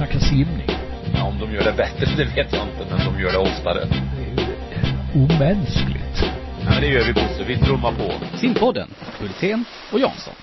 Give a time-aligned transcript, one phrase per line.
[0.00, 0.66] snacka simning.
[1.14, 3.84] Ja, om de gör det bättre, det vet jag inte, men de gör det oftare.
[3.84, 6.16] Det är omänskligt.
[6.64, 8.36] Ja, men det gör vi Bosse, vi trummar på.
[8.36, 8.88] Simpodden,
[9.20, 10.34] Hultén och Jansson.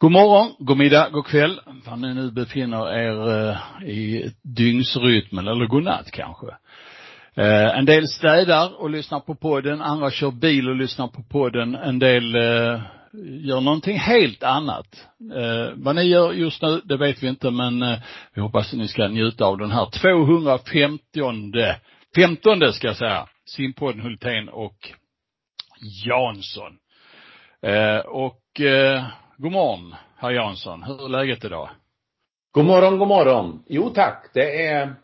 [0.00, 5.66] God morgon, god middag, god kväll, var ni nu befinner er eh, i dygnsrytmen, eller
[5.66, 6.46] god natt kanske.
[7.36, 11.74] Eh, en del städar och lyssnar på podden, andra kör bil och lyssnar på podden,
[11.74, 12.80] en del eh,
[13.24, 15.06] gör någonting helt annat.
[15.34, 17.98] Eh, vad ni gör just nu, det vet vi inte, men eh,
[18.34, 21.00] vi hoppas att ni ska njuta av den här 250
[22.16, 24.90] 15 ska jag säga, simpodden Hultén och
[26.06, 26.78] Jansson.
[27.62, 29.04] Eh, och eh,
[29.36, 30.82] god morgon, herr Jansson.
[30.82, 31.68] Hur är läget idag?
[32.52, 33.62] God morgon, god morgon.
[33.66, 34.94] Jo tack, det är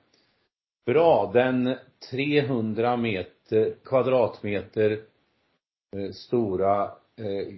[0.86, 1.30] bra.
[1.34, 1.76] Den
[2.10, 4.90] 300 meter, kvadratmeter
[5.96, 6.84] eh, stora
[7.18, 7.54] eh,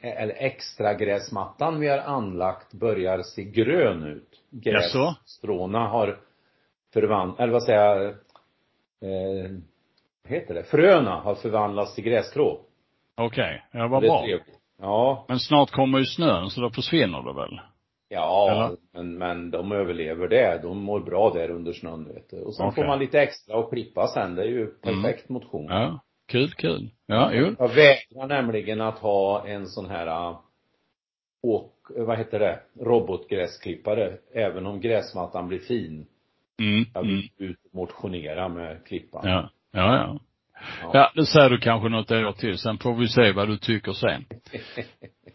[0.00, 4.40] eller extra gräsmattan vi har anlagt börjar se grön ut.
[4.50, 6.18] Grässtråna har
[6.92, 9.50] förvandlats, eller vad säger jag, eh,
[10.24, 10.62] vad heter det?
[10.64, 12.60] Fröna har förvandlats till grässtrå.
[13.16, 14.20] Okej, ja vad bra.
[14.22, 14.56] trevligt.
[14.78, 17.60] Ja, Men snart kommer ju snön, så då försvinner det väl?
[18.12, 18.76] ja, Eller?
[18.92, 20.60] men, men de överlever det.
[20.62, 22.40] De mår bra där under snön vet du.
[22.42, 22.82] Och sen Okej.
[22.82, 24.34] får man lite extra och klippa sen.
[24.34, 25.66] Det är ju perfekt motion.
[25.68, 26.00] Ja,
[26.30, 26.90] kul, kul.
[27.06, 27.54] Ja, jo.
[27.58, 30.38] Jag vägrar nämligen att ha en sån här äh,
[31.42, 36.06] åk, vad heter det, robotgräsklippare, även om gräsmattan blir fin.
[36.60, 37.16] Mm, Jag mm.
[37.16, 39.28] vill ut och motionera med klippan.
[39.28, 40.18] Ja, ja, ja.
[40.92, 42.58] Ja, det säger du kanske något år till.
[42.58, 44.24] Sen får vi se vad du tycker sen.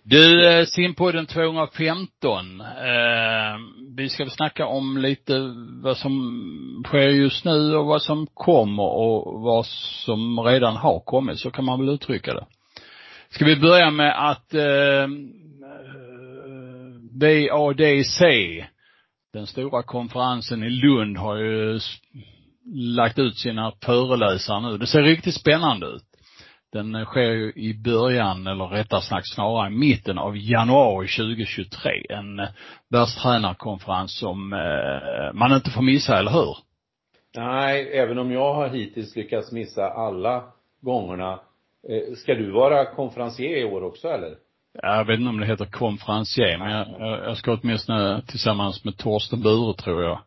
[0.07, 2.61] Du, eh, simpodden 215.
[2.61, 3.57] Eh,
[3.97, 5.39] vi ska snacka om lite
[5.83, 9.65] vad som sker just nu och vad som kommer och vad
[10.05, 11.39] som redan har kommit.
[11.39, 12.45] Så kan man väl uttrycka det.
[13.29, 15.07] Ska vi börja med att eh,
[17.21, 18.21] VADC,
[19.33, 21.79] den stora konferensen i Lund har ju
[22.73, 24.77] lagt ut sina föreläsare nu.
[24.77, 26.03] Det ser riktigt spännande ut.
[26.71, 31.91] Den sker ju i början, eller rättare sagt snarare i mitten av januari 2023.
[32.09, 32.47] En eh,
[32.89, 36.57] världstränarkonferens som eh, man inte får missa, eller hur?
[37.35, 40.43] Nej, även om jag har hittills lyckats missa alla
[40.81, 41.39] gångerna.
[41.89, 44.35] Eh, Ska du vara konferencier i år också eller?
[44.81, 48.97] Jag vet inte om det heter konferencier, men jag, jag, jag ska åtminstone tillsammans med
[48.97, 50.19] Torsten Bure, tror jag,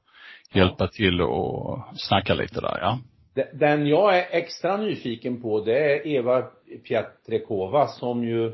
[0.54, 2.98] hjälpa till och snacka lite där, ja.
[3.34, 6.42] De- Den jag är extra nyfiken på det är Eva
[6.88, 8.52] Pietrekova som ju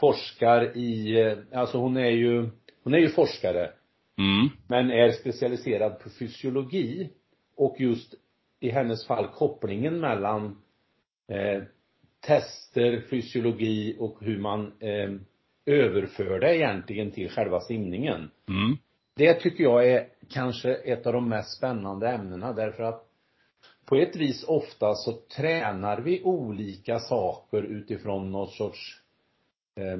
[0.00, 2.48] forskar i, alltså hon är ju,
[2.84, 3.70] hon är ju forskare
[4.18, 4.48] Mm.
[4.68, 7.10] men är specialiserad på fysiologi
[7.56, 8.14] och just
[8.60, 10.56] i hennes fall kopplingen mellan
[11.28, 11.62] eh,
[12.26, 15.10] tester, fysiologi och hur man eh,
[15.66, 18.30] överför det egentligen till själva simningen.
[18.48, 18.76] Mm.
[19.16, 23.04] Det tycker jag är kanske ett av de mest spännande ämnena därför att
[23.84, 29.02] på ett vis ofta så tränar vi olika saker utifrån någon sorts
[29.76, 29.98] eh,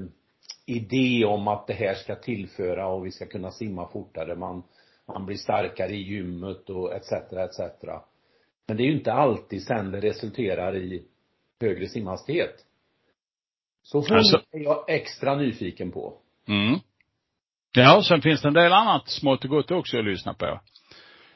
[0.67, 4.37] idé om att det här ska tillföra och vi ska kunna simma fortare.
[4.37, 4.63] Man,
[5.07, 7.13] man blir starkare i gymmet och etc.
[7.13, 7.61] etc.
[8.67, 11.05] Men det är ju inte alltid sen det resulterar i
[11.61, 12.65] högre simhastighet.
[13.83, 16.15] Så hon Alltså- är jag extra nyfiken på.
[16.49, 16.79] Mm.
[17.73, 20.61] Ja, sen finns det en del annat smått och gott också att lyssna på.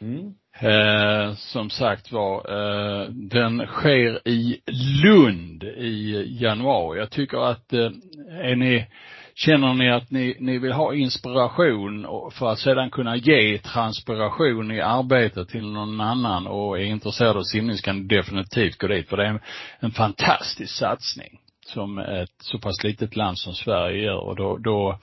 [0.00, 0.34] Mm.
[0.60, 4.60] Eh, som sagt var, eh, den sker i
[5.04, 6.98] Lund i januari.
[6.98, 7.91] Jag tycker att, eh,
[8.31, 8.87] är ni,
[9.34, 14.81] känner ni att ni, ni vill ha inspiration för att sedan kunna ge transpiration i
[14.81, 19.09] arbetet till någon annan och är intresserad av simning så kan ni definitivt gå dit
[19.09, 19.41] för det är en,
[19.81, 24.99] en fantastisk satsning som ett så pass litet land som Sverige gör och då, då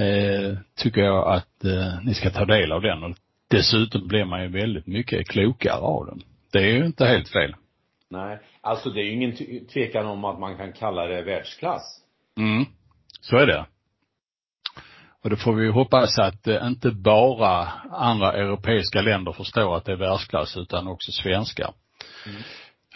[0.00, 3.16] eh, tycker jag att eh, ni ska ta del av den och
[3.48, 6.22] dessutom blir man ju väldigt mycket klokare av den.
[6.52, 7.54] Det är ju inte helt fel.
[8.10, 12.00] Nej, alltså det är ju ingen tvekan om att man kan kalla det världsklass.
[12.38, 12.64] Mm.
[13.20, 13.66] Så är det.
[15.22, 19.92] Och då får vi hoppas att eh, inte bara andra europeiska länder förstår att det
[19.92, 21.74] är världsklass utan också svenskar.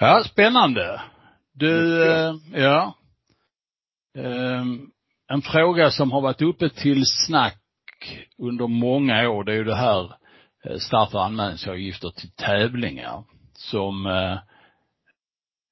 [0.01, 1.01] Ja, spännande.
[1.53, 2.95] Du, eh, ja.
[4.19, 4.91] Ehm,
[5.33, 7.61] en fråga som har varit uppe till snack
[8.39, 10.15] under många år, det är ju det här
[10.65, 14.39] eh, straff och anmälningsavgifter till tävlingar som eh,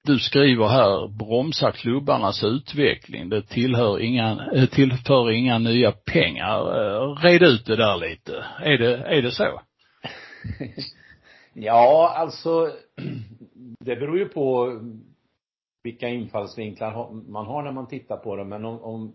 [0.05, 3.29] du skriver här, bromsar klubbarnas utveckling.
[3.29, 6.59] Det tillhör inga, eh, tillför inga nya pengar.
[6.59, 8.45] Eh, red ut det där lite.
[8.61, 9.61] Är det, är det så?
[11.55, 12.71] Ja, alltså
[13.81, 14.81] det beror ju på
[15.83, 18.45] vilka infallsvinklar man har när man tittar på det.
[18.45, 19.15] Men om, om,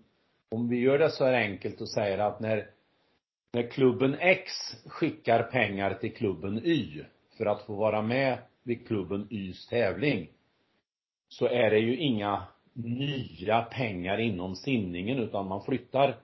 [0.50, 2.70] om vi gör det så här enkelt och säger att när
[3.54, 4.52] när klubben X
[4.86, 7.04] skickar pengar till klubben Y
[7.38, 10.30] för att få vara med vid klubben Ys tävling
[11.30, 16.16] så är det ju inga nya pengar inom simningen utan man flyttar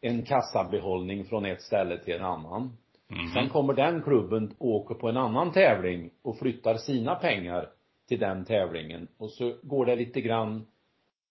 [0.00, 2.76] en kassabehållning från ett ställe till en annan.
[3.10, 3.28] Mm.
[3.28, 7.70] Sen kommer den klubben åker på en annan tävling och flyttar sina pengar
[8.08, 10.66] till den tävlingen och så går det lite grann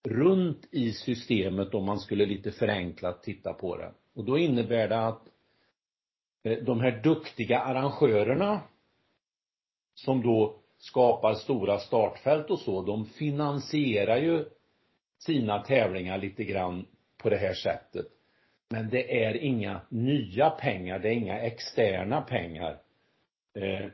[0.04, 3.92] runt i systemet om man skulle lite förenklat titta på det.
[4.14, 5.22] Och då innebär det att
[6.42, 8.60] eh, de här duktiga arrangörerna
[9.94, 14.44] som då skapar stora startfält och så, de finansierar ju
[15.18, 16.86] sina tävlingar lite grann
[17.16, 18.06] på det här sättet.
[18.70, 22.78] Men det är inga nya pengar, det är inga externa pengar.
[23.54, 23.86] Eh,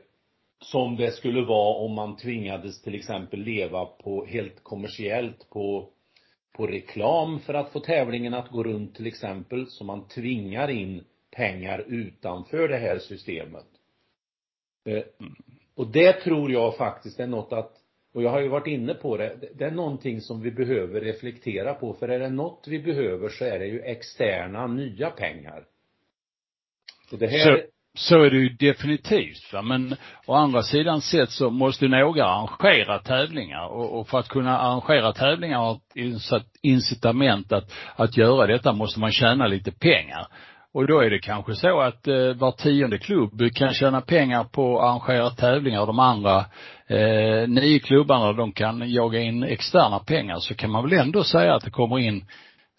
[0.59, 5.89] som det skulle vara om man tvingades till exempel leva på helt kommersiellt på
[6.55, 11.03] på reklam för att få tävlingen att gå runt till exempel, så man tvingar in
[11.31, 13.65] pengar utanför det här systemet.
[14.85, 15.03] Eh,
[15.75, 17.71] och det tror jag faktiskt är något att,
[18.13, 21.73] och jag har ju varit inne på det, det är någonting som vi behöver reflektera
[21.73, 25.65] på, för är det något vi behöver så är det ju externa, nya pengar.
[27.11, 29.95] Och det här så, är det ju definitivt va, men
[30.25, 35.13] å andra sidan sett så måste några arrangera tävlingar och, och för att kunna arrangera
[35.13, 40.27] tävlingar och ett incitament att, att göra detta måste man tjäna lite pengar.
[40.75, 44.79] Och då är det kanske så att eh, var tionde klubb kan tjäna pengar på
[44.79, 46.45] att arrangera tävlingar och de andra
[46.87, 51.55] eh, nio klubbarna de kan jaga in externa pengar så kan man väl ändå säga
[51.55, 52.25] att det kommer in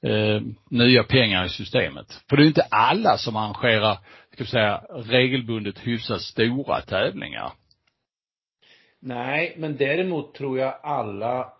[0.02, 2.06] eh, nya pengar i systemet.
[2.28, 3.98] För det är ju inte alla som arrangerar,
[4.36, 7.52] ska vi säga, regelbundet hyfsat stora tävlingar.
[9.00, 11.52] Nej, men däremot tror jag alla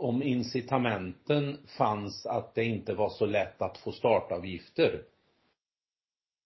[0.00, 5.02] om incitamenten fanns att det inte var så lätt att få startavgifter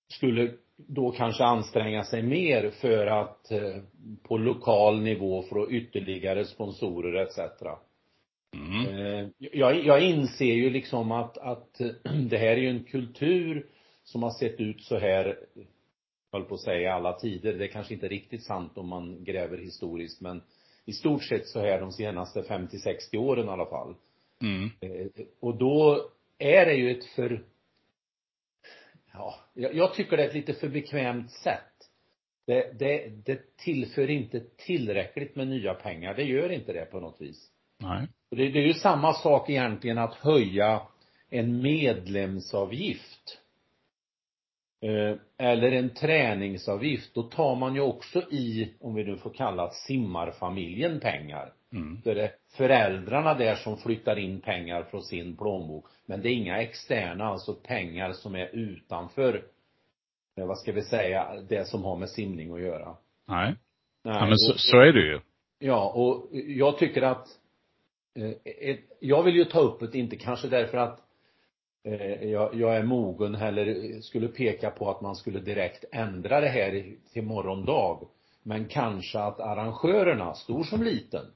[0.09, 3.83] skulle då kanske anstränga sig mer för att eh,
[4.23, 7.39] på lokal nivå få ytterligare sponsorer etc.
[8.57, 8.99] Mm.
[8.99, 11.81] Eh, jag, jag inser ju liksom att, att
[12.31, 13.67] det här är ju en kultur
[14.05, 15.39] som har sett ut så här,
[16.35, 17.53] höll på att säga alla tider.
[17.53, 20.43] Det är kanske inte riktigt sant om man gräver historiskt, men
[20.85, 23.95] i stort sett så här de senaste 50-60 åren i alla fall.
[24.41, 24.71] Mm.
[24.81, 27.45] Eh, och då är det ju ett för
[29.13, 31.61] ja, jag tycker det är ett lite för bekvämt sätt.
[32.47, 36.15] Det, det, det tillför inte tillräckligt med nya pengar.
[36.15, 37.51] Det gör inte det på något vis.
[37.79, 38.09] Nej.
[38.31, 40.83] Det, det är ju samma sak egentligen att höja
[41.31, 43.41] en medlemsavgift.
[44.85, 47.15] Eh, eller en träningsavgift.
[47.15, 51.53] Då tar man ju också i, om vi nu får kalla simmarfamiljen pengar.
[51.73, 52.01] Mm.
[52.05, 55.87] Då är det föräldrarna där som flyttar in pengar från sin plånbok.
[56.07, 59.45] Men det är inga externa, alltså pengar som är utanför,
[60.37, 62.97] eh, vad ska vi säga, det som har med simning att göra.
[63.29, 63.55] Nej.
[64.05, 65.21] Nej ja, men så, så är det ju.
[65.59, 67.27] Ja, och jag tycker att
[68.19, 71.04] eh, jag vill ju ta upp det, inte kanske därför att
[71.85, 76.49] Eh, jag, jag är mogen eller skulle peka på att man skulle direkt ändra det
[76.49, 78.09] här till morgondag.
[78.43, 81.27] Men kanske att arrangörerna, stor som liten,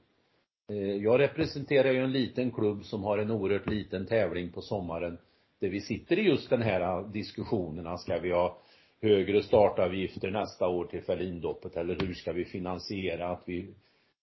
[0.69, 5.17] eh, jag representerar ju en liten klubb som har en oerhört liten tävling på sommaren
[5.59, 7.91] där vi sitter i just den här ah, diskussionerna.
[7.93, 8.57] Ah, ska vi ha
[9.01, 13.73] högre startavgifter nästa år till Ferlindoppet eller hur ska vi finansiera att vi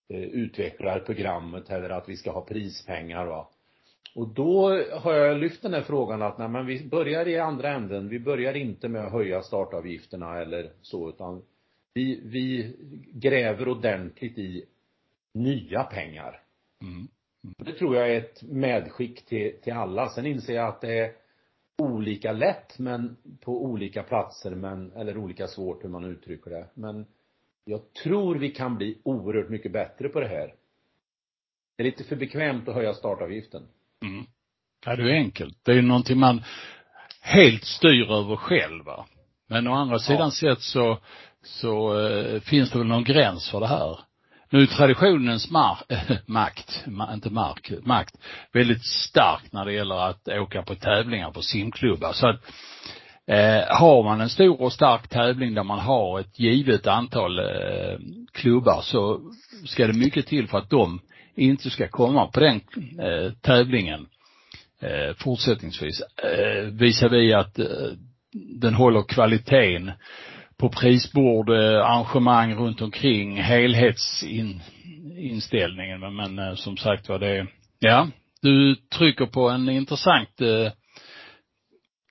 [0.09, 3.49] eh, utvecklar programmet eller att vi ska ha prispengar va.
[4.17, 7.73] Och då har jag lyft den här frågan att nej men vi börjar i andra
[7.75, 8.09] änden.
[8.09, 11.43] Vi börjar inte med att höja startavgifterna eller så utan
[11.95, 12.77] vi, vi
[13.13, 14.65] gräver ordentligt i
[15.35, 16.43] nya pengar.
[16.83, 16.95] Mm.
[16.95, 17.09] Mm.
[17.59, 20.09] Det tror jag är ett medskick till, till alla.
[20.09, 21.13] Sen inser jag att det är
[21.79, 26.67] olika lätt men på olika platser men, eller olika svårt hur man uttrycker det.
[26.75, 27.07] Men
[27.65, 30.55] jag tror vi kan bli oerhört mycket bättre på det här.
[31.77, 33.63] Det är lite för bekvämt att höja startavgiften.
[34.03, 34.27] Mm.
[34.87, 35.59] Ja, det är enkelt.
[35.65, 36.43] Det är ju någonting man
[37.21, 39.07] helt styr över själv va.
[39.49, 40.31] Men å andra sidan ja.
[40.31, 40.99] sett så,
[41.43, 43.99] så eh, finns det väl någon gräns för det här.
[44.51, 46.85] Nu är traditionens mar äh, makt,
[47.15, 48.15] inte mark, makt,
[48.53, 52.13] väldigt stark när det gäller att åka på tävlingar på simklubbar.
[52.13, 52.41] Så att
[53.27, 57.99] eh, har man en stor och stark tävling där man har ett givet antal eh,
[58.33, 59.21] klubbar så
[59.65, 61.01] ska det mycket till för att de
[61.37, 62.61] inte ska komma på den
[63.01, 64.07] eh, tävlingen
[64.81, 66.01] eh, fortsättningsvis.
[66.01, 67.67] Eh, visar vi att eh,
[68.61, 69.93] den håller kvaliteten
[70.57, 76.01] på prisbord, eh, arrangemang runt omkring, helhetsinställningen.
[76.01, 77.47] Men, men eh, som sagt var det,
[77.79, 78.09] ja,
[78.43, 80.73] du trycker på en intressant eh,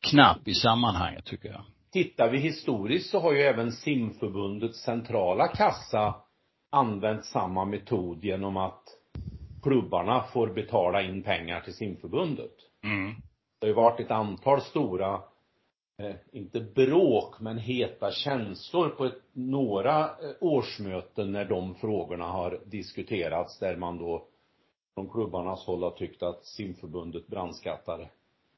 [0.10, 1.62] knapp i sammanhanget tycker jag.
[1.94, 6.16] tittar vi historiskt så har ju även simförbundets centrala kassa
[6.72, 8.84] använt samma metod genom att
[9.66, 12.52] klubbarna får betala in pengar till simförbundet.
[12.84, 13.16] Mm.
[13.60, 15.14] Det har ju varit ett antal stora,
[16.02, 20.10] eh, inte bråk, men heta känslor på ett, några eh,
[20.42, 24.28] årsmöten när de frågorna har diskuterats där man då
[24.94, 28.10] från klubbarnas håll har tyckt att simförbundet brandskattar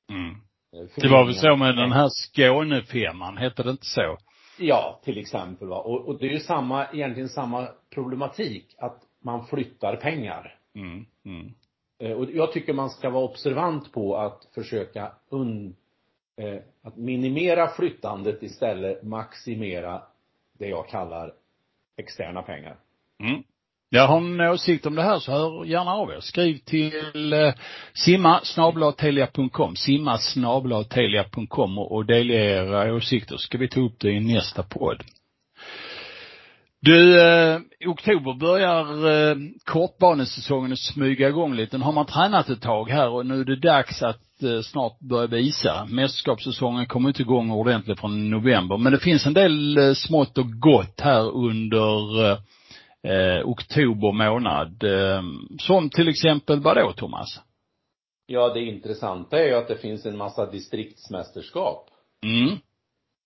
[0.09, 0.29] Mm.
[0.73, 4.17] eh, Det var väl så med den här Skånefemman, hette det inte så?
[4.59, 5.77] Ja, till exempel va.
[5.77, 10.56] Och, och det är ju samma, egentligen samma problematik, att man flyttar pengar.
[10.77, 11.05] Mm.
[11.25, 11.53] Mm.
[11.99, 15.75] Eh, Och jag tycker man ska vara observant på att försöka un,
[16.37, 20.01] eh, att minimera flyttandet istället maximera
[20.59, 21.33] det jag kallar
[21.97, 22.77] externa pengar.
[23.19, 23.43] Mm.
[23.89, 26.19] Jag har en åsikt om det här så hör gärna av er.
[26.19, 27.53] Skriv till eh,
[27.93, 28.41] simma
[28.97, 30.17] telia.com, simma
[30.89, 35.03] telia.com och, och delge era åsikter så ska vi ta upp det i nästa podd.
[36.81, 41.77] Du, eh, i oktober börjar eh, kortbanesäsongen att smyga igång lite.
[41.77, 44.99] Nu har man tränat ett tag här och nu är det dags att eh, snart
[44.99, 45.87] börja visa.
[45.89, 50.51] Mästerskapssäsongen kommer inte igång ordentligt från november, men det finns en del eh, smått och
[50.51, 52.37] gott här under eh,
[53.11, 54.83] eh, oktober månad.
[54.83, 55.21] Eh,
[55.59, 57.39] som till exempel vadå, Thomas?
[58.25, 61.89] Ja, det intressanta är ju att det finns en massa distriktsmästerskap.
[62.25, 62.57] Mm.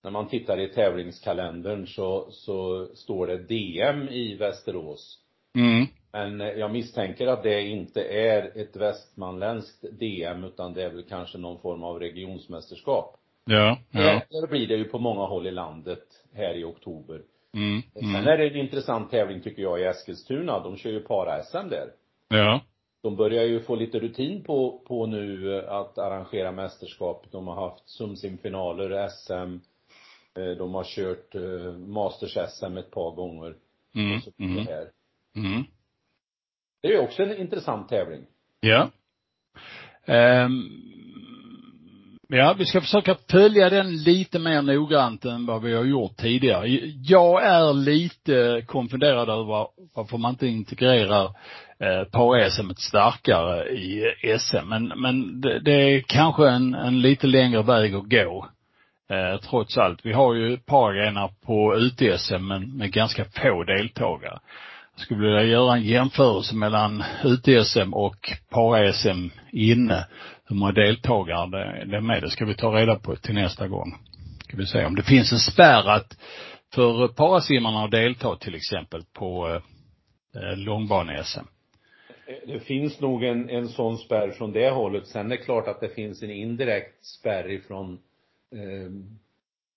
[0.04, 5.20] När man tittar i tävlingskalendern så, så står det DM i Västerås.
[5.56, 5.88] Mm.
[6.14, 11.38] Men jag misstänker att det inte är ett västmanländskt DM utan det är väl kanske
[11.38, 13.16] någon form av regionsmästerskap.
[13.46, 14.22] Ja, ja.
[14.30, 16.04] Där blir det ju på många håll i landet
[16.34, 17.22] här i oktober.
[17.54, 17.82] Mm.
[17.94, 18.28] Sen Mm.
[18.28, 20.60] är det en intressant tävling tycker jag i Eskilstuna.
[20.60, 21.92] De kör ju para-SM där.
[22.30, 22.62] Ja.
[23.04, 27.26] De börjar ju få lite rutin på, på nu att arrangera mästerskap.
[27.32, 29.58] De har haft SumSim-finaler, SM.
[30.38, 33.56] Eh, De har kört eh, Masters-SM ett par gånger.
[33.96, 34.18] Mm.
[34.18, 34.56] Och så Mm.
[34.56, 34.88] det här.
[35.36, 35.64] Mm.
[36.82, 38.26] Det är också en intressant tävling.
[38.60, 38.90] Ja.
[40.06, 40.70] Ehm,
[42.28, 46.68] ja, vi ska försöka följa den lite mer noggrant än vad vi har gjort tidigare.
[47.04, 51.26] Jag är lite konfunderad över varför man inte integrerar
[51.80, 54.68] eh, par-SM starkare i SM.
[54.70, 58.48] Men, men det, det är kanske en, en lite längre väg att gå.
[59.12, 60.06] Eh, trots allt.
[60.06, 64.40] Vi har ju pargrenar på UTSM men med ganska få deltagare.
[64.96, 70.08] Jag skulle vilja göra en jämförelse mellan UTSM och para-SM inne.
[70.46, 72.24] Hur många deltagare det, det är med.
[72.24, 73.96] Det ska vi ta reda på till nästa gång.
[74.44, 76.18] Ska vi se om det finns en spärr att
[76.74, 79.56] för parasimmarna att delta till exempel på eh,
[80.42, 81.46] eh långbane-SM.
[82.48, 85.08] Det finns nog en, en sån spärr från det hållet.
[85.08, 88.00] Sen är det klart att det finns en indirekt spärr ifrån
[88.52, 88.92] eh,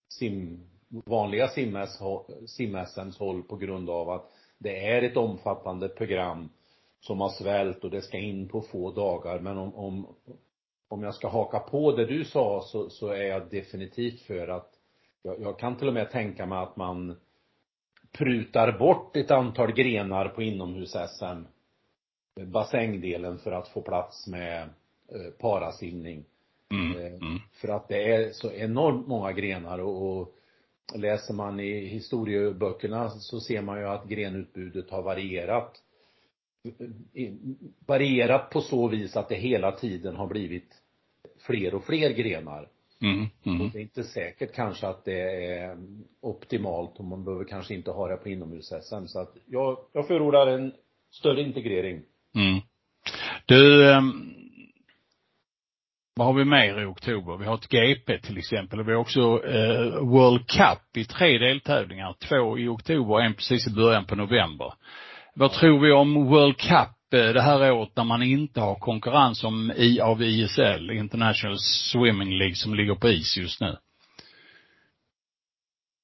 [0.09, 1.49] sim, vanliga
[2.47, 6.49] sim-SMs håll på grund av att det är ett omfattande program
[7.01, 9.41] som har svällt och det ska in på få dagar.
[9.41, 10.15] Men om, om,
[10.89, 14.71] om jag ska haka på det du sa så, så är jag definitivt för att
[15.23, 17.17] jag, jag kan till och med tänka mig att man
[18.13, 21.45] prutar bort ett antal grenar på inomhus-SM
[22.41, 24.63] bassängdelen för att få plats med
[25.09, 26.25] eh, parasimning.
[26.75, 26.97] Mm.
[26.97, 27.41] Eh, Mm.
[27.53, 30.35] För att det är så enormt många grenar och, och
[30.95, 35.83] läser man i historieböckerna så ser man ju att grenutbudet har varierat.
[37.87, 40.83] Varierat på så vis att det hela tiden har blivit
[41.47, 42.69] fler och fler grenar.
[43.01, 43.27] Mm.
[43.45, 43.61] Mm.
[43.61, 45.21] Och det är inte säkert kanske att det
[45.55, 45.77] är
[46.21, 49.07] optimalt och man behöver kanske inte ha det på inomhus-SM.
[49.07, 50.73] Så att jag, jag förordar en
[51.11, 52.03] större integrering.
[52.35, 52.61] Mm.
[53.47, 54.34] Du, ehm,
[56.17, 57.37] vad har vi mer i oktober?
[57.37, 61.39] Vi har ett GP till exempel och vi har också eh, World Cup i tre
[61.39, 62.15] deltävlingar.
[62.29, 64.75] Två i oktober och en precis i början på november.
[65.35, 69.45] Vad tror vi om World Cup eh, det här året när man inte har konkurrens
[69.45, 73.77] om i, av ISL, International Swimming League, som ligger på is just nu?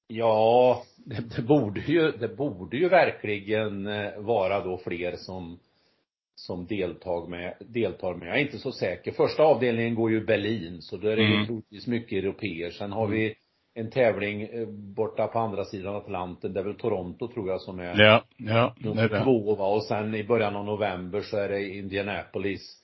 [0.07, 5.59] Ja, det, det borde ju, det borde ju verkligen eh, vara då fler som,
[6.35, 8.27] som deltar med, deltar med.
[8.27, 9.11] Jag är inte så säker.
[9.11, 11.45] Första avdelningen går ju Berlin, så där är det Mm.
[11.45, 12.69] troligtvis mycket europeer.
[12.69, 13.35] Sen har vi
[13.73, 17.79] en tävling eh, borta på andra sidan Atlanten, det är väl Toronto tror jag som
[17.79, 19.23] är Ja, ja, det nummer det.
[19.23, 19.67] två va.
[19.67, 22.77] Och sen i början av november så är det Indianapolis.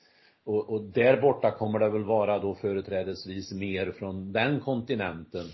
[0.45, 5.45] Och, och där borta kommer det väl vara då företrädesvis mer från den kontinenten.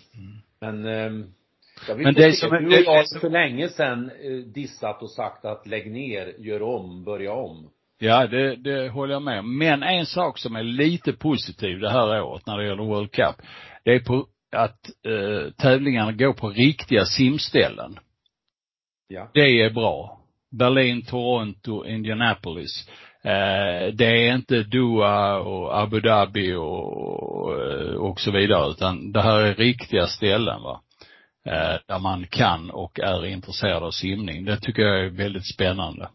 [0.60, 1.26] Men, ehm,
[1.88, 5.46] ja, vi Men det som- du och jag för länge sedan eh, dissat och sagt
[5.46, 7.70] att lägg ner, gör om, börja om.
[8.04, 9.58] Ja, det, det håller jag med om.
[9.58, 13.36] Men en sak som är lite positiv det här året när det gäller World Cup,
[13.84, 18.00] det är på att eh, tävlingarna går på riktiga simställen.
[19.08, 19.32] Ja.
[19.34, 20.20] Det är bra.
[20.52, 22.90] Berlin, Toronto, Indianapolis.
[23.24, 27.50] Eh, det är inte Doha och Abu Dhabi och,
[28.10, 30.82] och så vidare, utan det här är riktiga ställen va.
[31.46, 34.46] Eh, där man kan och är intresserad av simning.
[34.46, 36.10] Det tycker jag är väldigt spännande.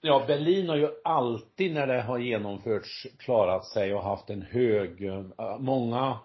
[0.00, 5.04] Ja, Berlin har ju alltid när det har genomförts klarat sig och haft en hög,
[5.04, 6.18] eh, många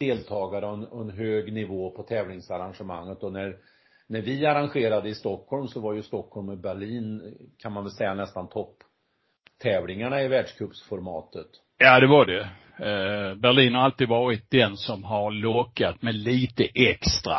[0.00, 3.56] deltagare och en, och en hög nivå på tävlingsarrangemanget och när
[4.12, 8.14] när vi arrangerade i Stockholm så var ju Stockholm och Berlin kan man väl säga
[8.14, 11.46] nästan topptävlingarna i världscupsformatet.
[11.78, 12.40] Ja, det var det.
[12.78, 17.38] Eh, Berlin har alltid varit den som har lockat med lite extra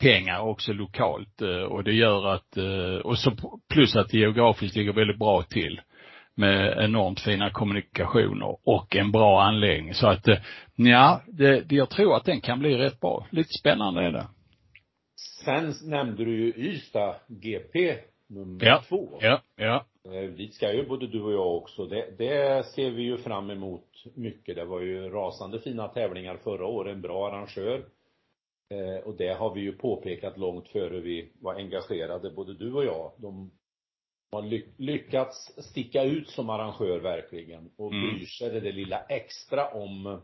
[0.00, 1.42] pengar också lokalt.
[1.42, 3.32] Eh, och det gör att, eh, och så
[3.68, 5.80] plus att det geografiskt ligger väldigt bra till
[6.34, 9.94] med enormt fina kommunikationer och en bra anläggning.
[9.94, 10.26] Så att,
[10.76, 13.26] ja, det, jag tror att den kan bli rätt bra.
[13.30, 14.26] Lite spännande är det.
[15.44, 17.96] Sen nämnde du ju Ystad GP
[18.28, 18.82] nummer ja.
[18.88, 19.18] två.
[19.20, 19.84] Ja, ja.
[20.36, 21.86] Dit ska ju både du och jag också.
[21.86, 24.56] Det, det ser vi ju fram emot mycket.
[24.56, 26.94] Det var ju rasande fina tävlingar förra året.
[26.94, 27.84] En bra arrangör.
[28.70, 32.84] Eh, och det har vi ju påpekat långt före vi var engagerade, både du och
[32.84, 33.12] jag.
[33.16, 33.50] De
[34.32, 34.42] har
[34.76, 38.16] lyckats sticka ut som arrangör verkligen och mm.
[38.16, 40.20] bryr sig det, det lilla extra om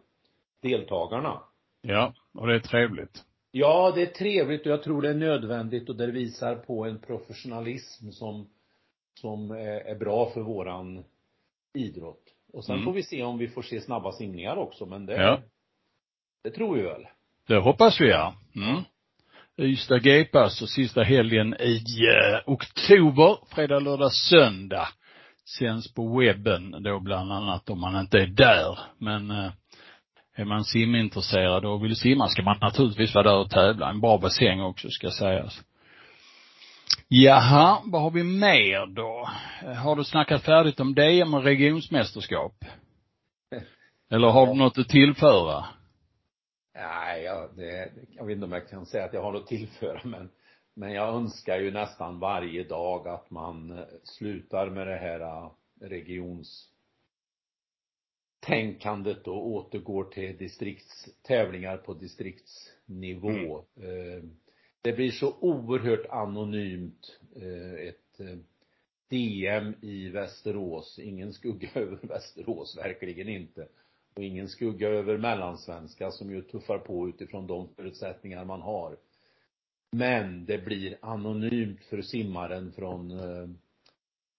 [0.62, 1.42] deltagarna.
[1.80, 3.24] Ja, och det är trevligt.
[3.50, 6.98] Ja, det är trevligt och jag tror det är nödvändigt och det visar på en
[6.98, 8.48] professionalism som,
[9.20, 11.04] som är, bra för våran
[11.74, 12.34] idrott.
[12.52, 12.84] Och sen mm.
[12.84, 15.42] får vi se om vi får se snabba simningar också, men det, ja.
[16.42, 17.06] det tror vi väl.
[17.46, 18.34] Det hoppas vi ja.
[18.56, 18.82] Mm.
[19.58, 24.88] Ystad GP alltså sista helgen i eh, oktober, fredag, lördag, söndag.
[25.58, 28.78] Sänds på webben då bland annat om man inte är där.
[28.98, 29.50] Men eh,
[30.36, 33.90] är man simintresserad och vill simma ska man naturligtvis vara där och tävla.
[33.90, 35.62] En bra bassäng också ska sägas.
[37.08, 39.28] Jaha, vad har vi mer då?
[39.82, 42.52] Har du snackat färdigt om DM och regionsmästerskap?
[44.10, 45.64] Eller har du något att tillföra?
[46.76, 49.48] Nej, jag, det, jag vet inte om jag kan säga att jag har något att
[49.48, 50.28] tillföra men
[50.78, 56.72] men jag önskar ju nästan varje dag att man slutar med det här regions
[58.40, 63.64] tänkandet och återgår till distriktstävlingar på distriktsnivå.
[63.76, 64.36] Mm.
[64.82, 68.38] Det blir så oerhört anonymt eh, ett eh,
[69.08, 70.98] DM i Västerås.
[70.98, 73.68] Ingen skugga över Västerås, verkligen inte.
[74.16, 78.96] Och ingen skugga över mellansvenska som ju tuffar på utifrån de förutsättningar man har.
[79.92, 83.10] Men det blir anonymt för simmaren från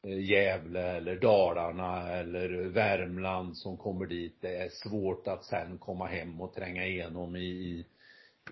[0.07, 4.37] Eh, Gävle eller Dalarna eller Värmland som kommer dit.
[4.41, 7.85] Det är svårt att sen komma hem och tränga igenom i,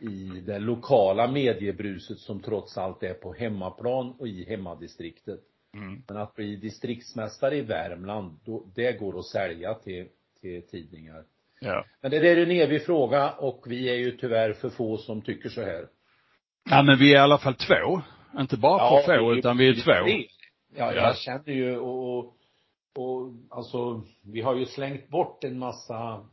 [0.01, 5.39] i det lokala mediebruset som trots allt är på hemmaplan och i hemmadistriktet.
[5.73, 6.03] Mm.
[6.07, 10.07] Men att bli distriktsmästare i Värmland, då, det går att sälja till,
[10.41, 11.23] till tidningar.
[11.59, 11.85] Ja.
[12.01, 15.49] Men det är en evig fråga och vi är ju tyvärr för få som tycker
[15.49, 15.87] så här.
[16.69, 18.01] Ja men vi är i alla fall två.
[18.39, 20.25] Inte bara för ja, få utan vi är två.
[20.75, 22.37] Ja, jag känner ju och, och,
[22.95, 26.25] och alltså, vi har ju slängt bort en massa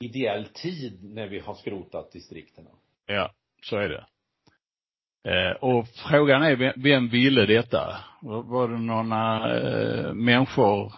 [0.00, 2.70] ideell tid när vi har skrotat distrikterna.
[3.06, 4.06] Ja, så är det.
[5.24, 7.96] Eh, och frågan är, vem, vem ville detta?
[8.22, 10.92] Var det några eh, människor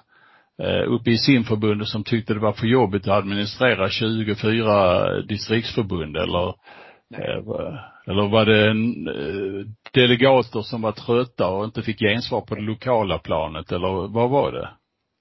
[0.87, 6.55] uppe i simförbundet som tyckte det var för jobbigt att administrera 24 distriktsförbund eller
[7.11, 7.43] Nej.
[8.07, 12.61] Eller var det en, eh, delegater som var trötta och inte fick gensvar på det
[12.61, 14.69] lokala planet eller vad var det?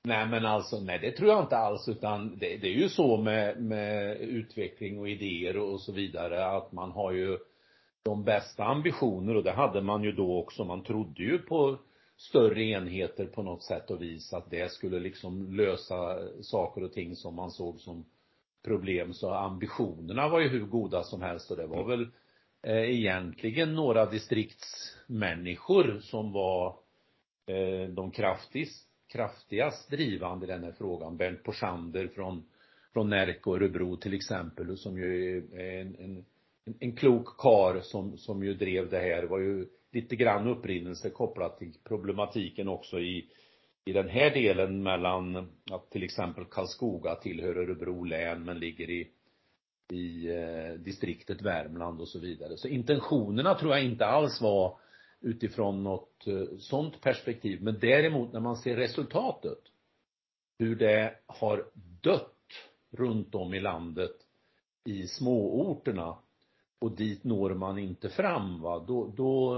[0.04, 3.17] Nej men alltså, nej det tror jag inte alls utan det, det är ju så
[3.17, 7.38] med, med utveckling och idéer och så vidare att man har ju
[8.06, 10.63] de bästa ambitioner och det hade man ju då också.
[10.63, 11.78] Man trodde ju på
[12.19, 17.15] större enheter på något sätt och vis att det skulle liksom lösa saker och ting
[17.15, 18.05] som man såg som
[18.63, 22.08] problem så ambitionerna var ju hur goda som helst och det var väl
[22.63, 26.67] eh, egentligen några distriktsmänniskor som var
[27.45, 31.17] eh, de kraftigast, kraftigast drivande i den här frågan.
[31.17, 32.45] Bernt Porsander från,
[32.93, 36.25] från Närke och Örebro till exempel, som ju är en, en,
[36.79, 39.23] en klok kar som, som ju drev det här.
[39.23, 43.30] Var ju lite grann upprinnelse kopplat till problematiken också i
[43.86, 45.36] i den här delen mellan
[45.71, 49.12] att till exempel Karlskoga tillhör Örebro län men ligger i
[49.91, 52.58] i eh, distriktet Värmland och så vidare.
[52.58, 54.78] Så intentionerna tror jag inte alls var
[55.21, 57.63] utifrån något eh, sånt perspektiv.
[57.63, 59.60] Men däremot när man ser resultatet,
[60.60, 61.65] hur det har
[62.02, 62.36] dött
[62.91, 64.15] runt om i landet
[64.86, 66.17] i småorterna
[66.81, 69.55] och dit når man inte fram va, då, då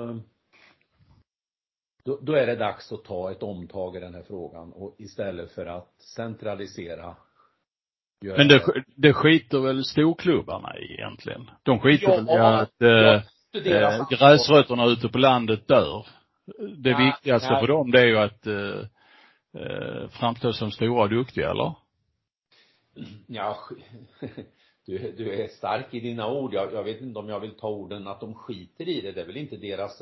[2.04, 5.52] då, då är det dags att ta ett omtag i den här frågan och istället
[5.52, 7.16] för att centralisera
[8.22, 11.50] Men det, det skiter väl storklubbarna i egentligen?
[11.64, 16.08] De skiter ja, väl i att eh, gräsrötterna ute på landet dör.
[16.78, 17.60] Det ja, viktigaste nej.
[17.60, 18.80] för dem det är ju att eh,
[19.62, 21.74] eh, framstå som stora och duktiga, eller?
[23.28, 23.58] Ja,
[24.86, 26.54] du, du är stark i dina ord.
[26.54, 29.12] Jag, jag vet inte om jag vill ta orden att de skiter i det.
[29.12, 30.02] Det är väl inte deras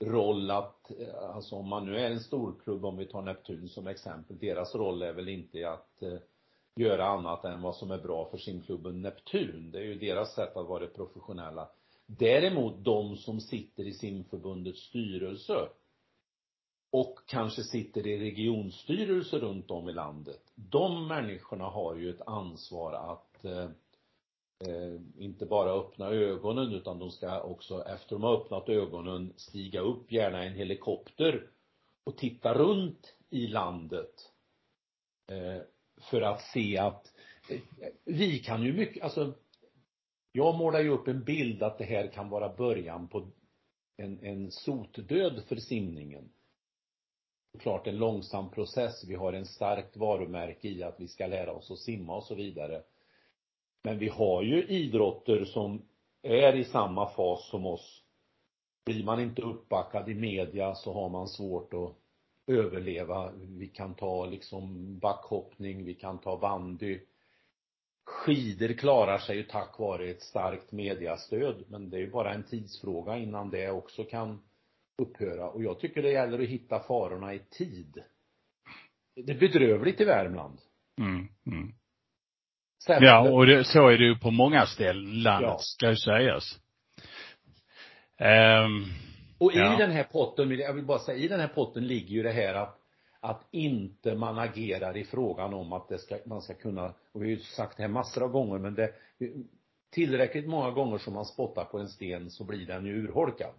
[0.00, 3.86] roll att, eh, alltså om man nu är en storklubb, om vi tar Neptun som
[3.86, 6.18] exempel, deras roll är väl inte att eh,
[6.76, 9.70] göra annat än vad som är bra för simklubben Neptun.
[9.70, 11.68] Det är ju deras sätt att vara professionella.
[12.06, 15.68] Däremot de som sitter i simförbundets styrelse
[16.90, 20.42] och kanske sitter i regionstyrelser runt om i landet.
[20.54, 23.68] De människorna har ju ett ansvar att eh,
[24.58, 29.80] eh, inte bara öppna ögonen utan de ska också efter de har öppnat ögonen stiga
[29.80, 31.50] upp, gärna en helikopter
[32.04, 34.32] och titta runt i landet
[35.30, 35.62] eh,
[36.10, 37.12] för att se att
[37.50, 37.60] eh,
[38.04, 39.34] vi kan ju mycket, alltså
[40.32, 43.30] jag målar ju upp en bild att det här kan vara början på
[43.96, 46.28] en, en sotdöd för simningen.
[47.58, 49.04] Klart en långsam process.
[49.04, 52.34] Vi har en starkt varumärke i att vi ska lära oss att simma och så
[52.34, 52.82] vidare.
[53.86, 55.82] Men vi har ju idrotter som
[56.22, 58.02] är i samma fas som oss.
[58.84, 61.94] Blir man inte uppbackad i media så har man svårt att
[62.46, 63.32] överleva.
[63.36, 67.00] Vi kan ta liksom backhoppning, vi kan ta bandy.
[68.04, 72.44] Skidor klarar sig ju tack vare ett starkt mediastöd, men det är ju bara en
[72.44, 74.42] tidsfråga innan det också kan
[74.98, 75.50] upphöra.
[75.50, 78.02] Och jag tycker det gäller att hitta farorna i tid.
[79.14, 80.58] Det är bedrövligt i Värmland.
[81.00, 81.72] Mm, mm.
[82.86, 85.58] Ja, och det, så är det ju på många ställen landet, ja.
[85.58, 86.60] ska ju sägas.
[88.20, 88.84] Um,
[89.38, 89.76] och i ja.
[89.78, 92.54] den här potten, jag vill bara säga, i den här potten ligger ju det här
[92.54, 92.82] att
[93.20, 97.26] att inte man agerar i frågan om att det ska, man ska kunna, och vi
[97.26, 98.92] har ju sagt det här massor av gånger, men det
[99.90, 103.54] tillräckligt många gånger som man spottar på en sten så blir den ju urholkad.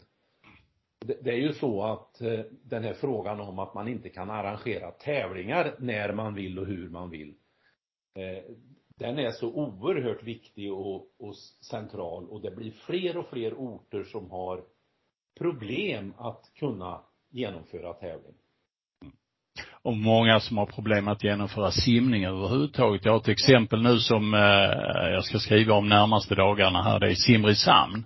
[1.06, 4.30] Det, det är ju så att eh, den här frågan om att man inte kan
[4.30, 7.36] arrangera tävlingar när man vill och hur man vill
[8.16, 8.44] eh,
[9.00, 11.36] den är så oerhört viktig och, och
[11.70, 14.62] central och det blir fler och fler orter som har
[15.40, 18.36] problem att kunna genomföra tävling.
[19.84, 23.06] Och många som har problem att genomföra simning överhuvudtaget.
[23.06, 27.00] Jag har ett exempel nu som eh, jag ska skriva om närmaste dagarna här.
[27.00, 28.04] Det är Simrishamn.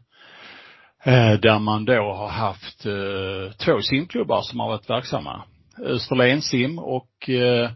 [1.03, 5.43] Eh, där man då har haft eh, två simklubbar som har varit verksamma.
[5.77, 7.71] Österlen sim och eh,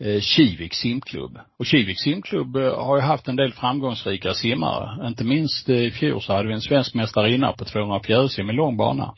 [0.00, 1.38] Eh, Kivik simklubb.
[1.58, 5.08] Och Kivik simklubb eh, har ju haft en del framgångsrika simmare.
[5.08, 8.52] Inte minst eh, i fjol så hade vi en svensk mästarinna på 200 fjärilsim i
[8.52, 9.14] lång bana.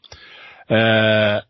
[0.68, 1.42] Eh,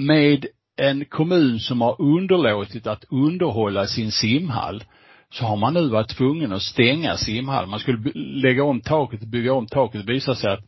[0.00, 4.84] med en kommun som har underlåtit att underhålla sin simhall
[5.30, 7.70] så har man nu varit tvungen att stänga simhallen.
[7.70, 10.06] Man skulle lägga om taket bygga om taket.
[10.06, 10.64] Det visade sig att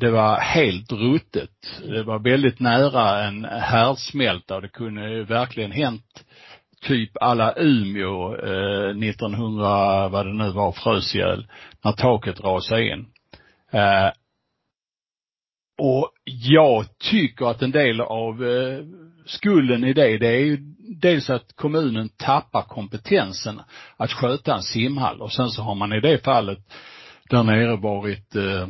[0.00, 1.50] det var helt ruttet.
[1.82, 6.24] Det var väldigt nära en härdsmälta och det kunde verkligen hänt
[6.80, 11.46] typ alla Umeå eh, 1900, vad det nu var, frös ihjäl
[11.84, 13.06] när taket rasade in.
[13.72, 14.10] Eh,
[15.78, 18.84] och jag tycker att en del av eh,
[19.26, 20.56] skulden i det, det är ju
[21.00, 23.60] dels att kommunen tappar kompetensen
[23.96, 26.58] att sköta en simhall och sen så har man i det fallet
[27.30, 28.68] där nere varit eh,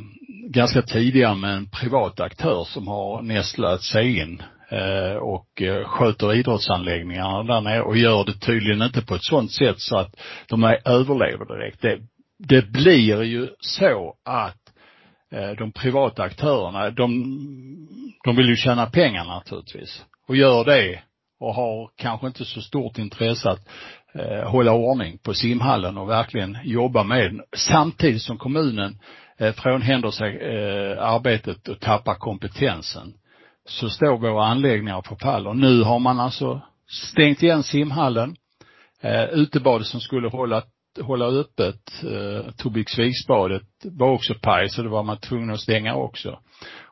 [0.49, 6.35] ganska tidiga med en privat aktör som har nästlat sig in Eh, och eh, sköter
[6.35, 10.17] idrottsanläggningarna där nere och gör det tydligen inte på ett sådant sätt så att
[10.49, 11.83] de är, överlever direkt.
[11.83, 11.99] Det,
[12.39, 14.59] det blir ju så att
[15.33, 17.37] eh, de privata aktörerna, de,
[18.25, 20.05] de vill ju tjäna pengar naturligtvis.
[20.29, 21.01] Och gör det
[21.41, 23.69] och har kanske inte så stort intresse att
[24.15, 27.43] eh, hålla ordning på simhallen och verkligen jobba med den.
[27.57, 28.99] Samtidigt som kommunen
[29.39, 33.15] eh, frånhänder sig eh, arbetet och tappar kompetensen
[33.69, 35.55] så står våra anläggningar och förfaller.
[35.55, 38.37] Nu har man alltså stängt igen simhallen.
[39.03, 40.63] Eh, utebadet som skulle hålla,
[41.01, 46.39] hålla öppet, eh, Tobiksviksbadet, var också paj så det var man tvungen att stänga också.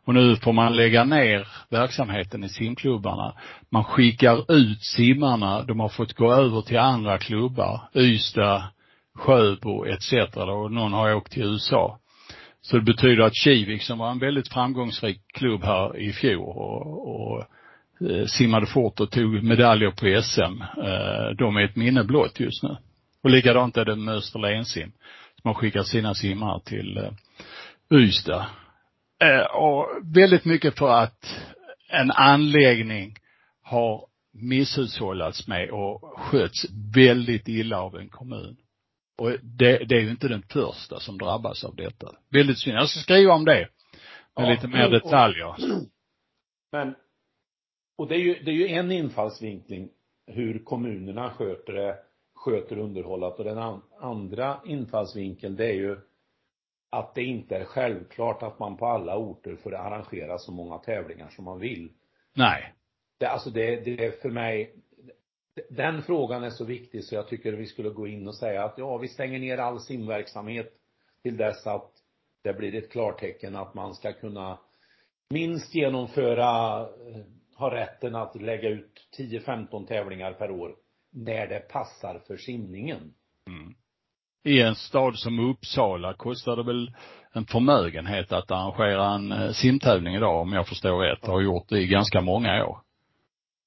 [0.04, 3.35] Och nu får man lägga ner verksamheten i simklubbarna.
[3.70, 8.62] Man skickar ut simmarna, de har fått gå över till andra klubbar, Ystad,
[9.18, 10.12] Sjöbo etc.
[10.37, 11.98] och någon har åkt till USA.
[12.70, 17.09] Så det betyder att Kivik som var en väldigt framgångsrik klubb här i fjol och,
[17.09, 17.44] och
[18.11, 22.62] eh, simmade fort och tog medaljer på SM, eh, de är ett minne blott just
[22.62, 22.76] nu.
[23.22, 24.92] Och likadant är det med Österlensim.
[25.42, 28.46] som har skickat sina simmare till eh, Ystad.
[29.22, 31.37] Eh, och väldigt mycket för att
[31.88, 33.14] en anläggning
[33.62, 38.57] har misshushållats med och sköts väldigt illa av en kommun.
[39.18, 42.12] Och det, det är ju inte den första som drabbas av detta.
[42.31, 42.76] Väldigt synd.
[42.76, 43.68] Jag ska skriva om det.
[44.37, 45.54] Med Ja, lite mer detaljer.
[46.72, 46.94] Men,
[47.98, 49.90] och det är ju, det är ju en infallsvinkling
[50.26, 51.98] hur kommunerna sköter det,
[52.35, 55.96] sköter underhållet och den an, andra infallsvinkeln det är ju
[56.90, 61.28] att det inte är självklart att man på alla orter får arrangera så många tävlingar
[61.28, 61.92] som man vill.
[62.35, 62.74] Nej.
[63.18, 64.74] Det, alltså det, det är för mig,
[65.70, 68.78] den frågan är så viktig så jag tycker vi skulle gå in och säga att
[68.78, 70.72] ja, vi stänger ner all simverksamhet
[71.22, 71.90] till dess att
[72.42, 74.58] det blir ett klartecken att man ska kunna
[75.30, 77.22] minst genomföra, eh,
[77.56, 80.74] ha rätten att lägga ut 10-15 tävlingar per år
[81.12, 83.14] när det passar för simningen.
[83.46, 83.74] Mm.
[84.44, 86.92] I en stad som Uppsala kostar det väl
[87.32, 91.26] en förmögenhet att arrangera en eh, simtävling idag om jag förstår rätt.
[91.26, 92.78] Har gjort det i ganska många år.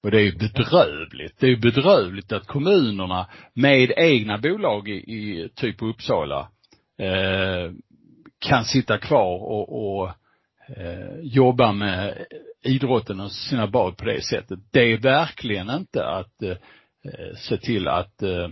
[0.03, 1.39] Och det är ju bedrövligt.
[1.39, 6.49] Det är ju bedrövligt att kommunerna med egna bolag i, i typ Uppsala
[6.97, 7.71] eh,
[8.39, 10.09] kan sitta kvar och, och
[10.77, 12.25] eh, jobba med
[12.63, 14.59] idrotten och sina barn på det sättet.
[14.71, 16.57] Det är verkligen inte att eh,
[17.35, 18.49] se till att eh,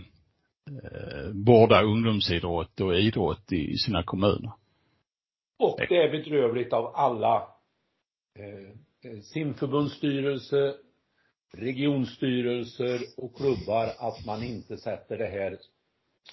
[0.83, 4.51] eh vårda ungdomsidrott och idrott i sina kommuner.
[5.59, 7.47] Och det är bedrövligt av alla
[8.39, 10.73] eh, eh simförbundsstyrelse,
[11.57, 15.57] regionstyrelser och klubbar att man inte sätter det här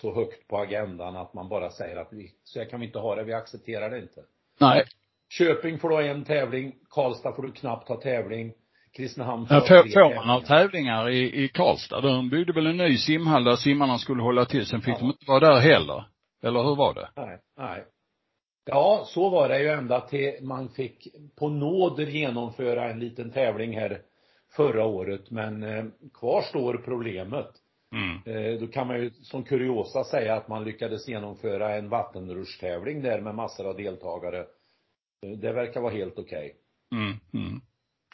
[0.00, 2.98] så högt på agendan att man bara säger att vi, så här kan vi inte
[2.98, 4.20] ha det, vi accepterar det inte.
[4.61, 4.85] Nej.
[5.31, 8.52] Köping får du ha en tävling, Karlstad får du knappt ha tävling,
[8.96, 10.62] Kristinehamn får Ja, får, får man ha tävlingar.
[10.62, 12.00] tävlingar i, i Karlstad?
[12.00, 14.66] De byggde väl en ny simhall där simmarna skulle hålla till.
[14.66, 14.98] Sen fick Ja.
[14.98, 16.05] de inte vara där heller.
[16.42, 17.09] Eller hur var det?
[17.16, 17.85] Nej, nej.
[18.66, 23.79] Ja, så var det ju ända till man fick på nåder genomföra en liten tävling
[23.79, 24.00] här
[24.56, 27.48] förra året, men eh, kvar står problemet.
[27.94, 28.37] Mm.
[28.54, 33.20] Eh, då kan man ju som kuriosa säga att man lyckades genomföra en vattenrutschtävling där
[33.20, 34.38] med massor av deltagare.
[35.26, 36.54] Eh, Det verkar vara helt okej.
[36.94, 37.16] Mm.
[37.35, 37.61] Mm.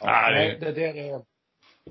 [0.01, 1.21] Ja, Ja, det- det där är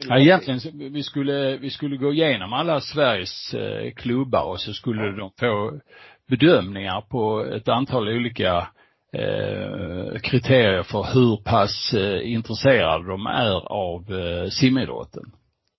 [0.09, 5.05] Ja, egentligen, vi skulle, vi skulle gå igenom alla Sveriges eh, klubbar och så skulle
[5.07, 5.13] Ja.
[5.13, 5.81] de få
[6.29, 8.69] bedömningar på ett antal olika
[9.13, 15.33] eh, kriterier för hur pass eh, intresserade de är av eh, simidrotten.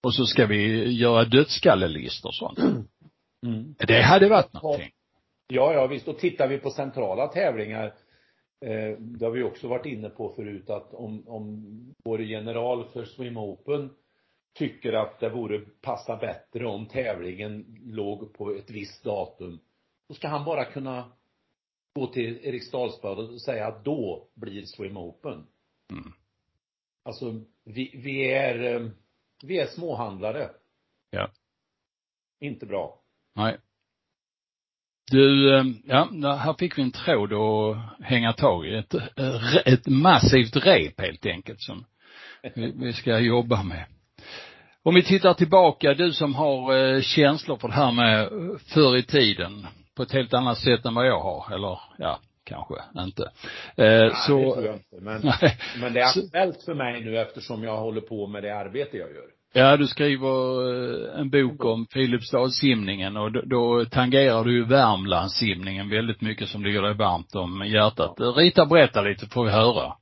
[0.03, 2.59] Och så ska vi göra dödskallelistor och sånt.
[3.45, 3.75] Mm.
[3.87, 4.91] Det hade varit någonting.
[5.47, 6.07] Ja, ja visst.
[6.07, 7.85] Och tittar vi på centrala tävlingar,
[8.65, 11.63] eh, det har vi också varit inne på förut att om, om
[12.05, 13.89] vår general för Swim Open
[14.57, 19.59] tycker att det vore passa bättre om tävlingen låg på ett visst datum,
[20.09, 21.11] då ska han bara kunna
[21.95, 25.47] gå till Eriksdalsbad och säga att då blir Swim Open.
[25.91, 26.13] Mm.
[27.03, 28.89] Alltså, vi, vi är, eh,
[29.43, 30.49] vi är småhandlare.
[31.09, 31.31] Ja.
[32.39, 32.99] Inte bra.
[33.35, 33.57] Nej.
[35.11, 38.75] Du, eh, ja, här fick vi en tråd att hänga tag i.
[38.75, 41.85] Ett, eh, ett massivt rep helt enkelt som
[42.55, 43.85] vi, ska jobba med.
[44.83, 48.29] Om vi tittar tillbaka, du som har känslor för det här med
[48.61, 52.75] förr i tiden på ett helt annat sätt än vad jag har, eller ja, kanske
[52.97, 53.23] inte.
[53.23, 54.95] Eh, Nej, så, det tror jag inte.
[55.01, 58.57] Men, nej, men det är aktuellt för mig nu eftersom jag håller på med det
[58.57, 59.25] arbete jag gör.
[59.55, 60.29] Ja, du skriver
[61.13, 66.63] eh, en bok om Filipstadssimningen och då, då tangerar du ju Värmlandssimningen väldigt mycket som
[66.63, 68.15] ligger dig varmt om hjärtat.
[68.37, 69.93] Rita, berätta lite får vi höra.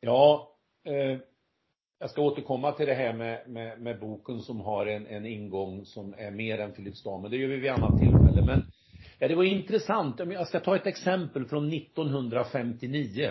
[0.00, 0.48] Ja,
[0.86, 1.18] eh,
[2.02, 5.84] jag ska återkomma till det här med, med, med boken som har en, en ingång
[5.84, 8.42] som är mer än Filipstad, men det gör vi vid annat tillfälle.
[8.46, 8.66] Men
[9.18, 10.20] ja, det var intressant.
[10.20, 13.30] Om Jag ska ta ett exempel från 1959.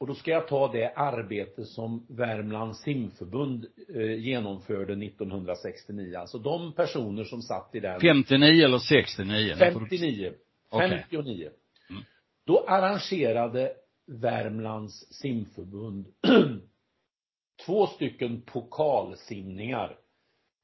[0.00, 6.16] Och då ska jag ta det arbete som Värmlands simförbund eh, genomförde 1969.
[6.18, 9.54] Alltså de personer som satt i den 59 eller 69?
[9.60, 10.32] Nu får du- 59.
[10.70, 10.88] Okej.
[11.10, 11.48] 59.
[11.90, 12.02] Mm.
[12.46, 13.72] Då arrangerade
[14.06, 16.06] Värmlands simförbund
[17.66, 19.98] två stycken pokalsimningar.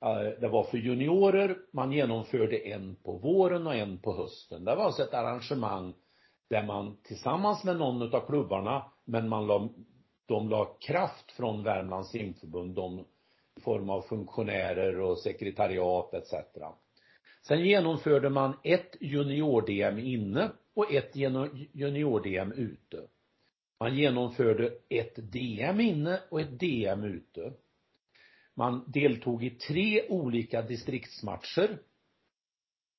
[0.05, 4.65] Eh, det var för juniorer, man genomförde en på våren och en på hösten.
[4.65, 5.95] Det var alltså ett arrangemang
[6.51, 9.69] där man tillsammans med någon av klubbarna, men man la,
[10.27, 13.05] de la kraft från Värmlands simförbund, de
[13.57, 16.35] i form av funktionärer och sekretariat etc.
[17.43, 21.17] Sen genomförde man ett junior-DM inne och ett
[21.73, 23.09] junior-DM ute.
[23.81, 27.53] Man genomförde ett DM inne och ett DM ute.
[28.55, 31.79] Man deltog i tre olika distriktsmatcher.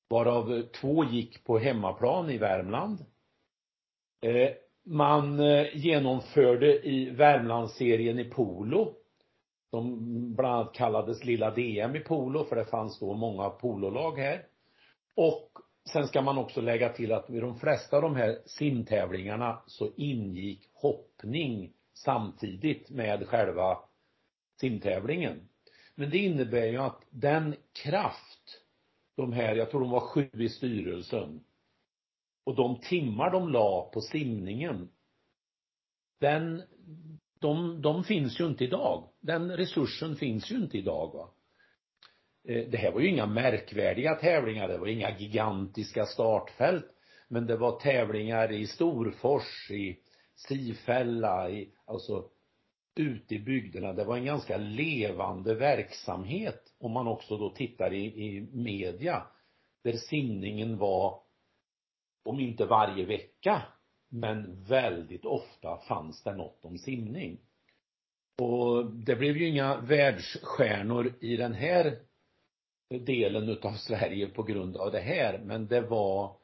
[0.08, 3.04] varav eh, två gick på hemmaplan i Värmland.
[4.20, 4.50] Eh,
[4.84, 8.94] man eh, genomförde i Värmlandsserien i polo
[9.70, 9.98] som
[10.34, 14.46] bland annat kallades Lilla DM i polo för det fanns då många pololag här.
[15.14, 15.50] Och
[15.88, 19.90] sen ska man också lägga till att vid de flesta av de här simtävlingarna så
[19.96, 23.78] ingick hoppning samtidigt med själva
[24.60, 25.48] simtävlingen.
[25.94, 28.64] Men det innebär ju att den kraft
[29.16, 31.44] de här, jag tror de var sju i styrelsen
[32.44, 34.88] och de timmar de la på simningen
[36.20, 36.62] den
[37.40, 39.08] de, de finns ju inte idag.
[39.20, 41.30] Den resursen finns ju inte idag va.
[42.48, 46.86] Eh, det här var ju inga märkvärdiga tävlingar, det var inga gigantiska startfält.
[47.28, 49.98] Men det var tävlingar i Storfors, i
[50.34, 52.24] Sifälla, i, alltså
[52.96, 53.92] ute i bygderna.
[53.92, 59.26] Det var en ganska levande verksamhet om man också då tittar i, i media.
[59.84, 61.20] Där simningen var,
[62.24, 63.62] om inte varje vecka,
[64.08, 67.40] men väldigt ofta fanns det något om simning.
[68.38, 71.98] Och det blev ju inga världsstjärnor i den här
[72.88, 76.36] delen utav Sverige på grund av det här, men det var,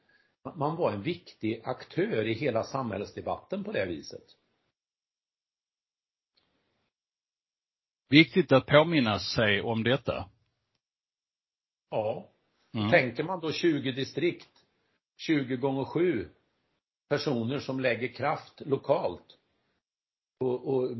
[0.56, 4.24] man var en viktig aktör i hela samhällsdebatten på det viset.
[8.08, 10.30] Viktigt att påminna sig om detta.
[11.90, 12.30] Ja.
[12.74, 12.90] Mm.
[12.90, 14.50] Tänker man då 20 distrikt,
[15.16, 16.30] 20 gånger 7
[17.08, 19.38] personer som lägger kraft lokalt.
[20.40, 20.90] Och, och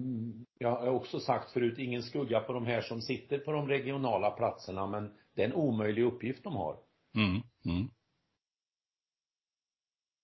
[0.59, 4.31] jag har också sagt förut, ingen skugga på de här som sitter på de regionala
[4.31, 6.79] platserna, men det är en omöjlig uppgift de har.
[7.17, 7.91] Mm, mm.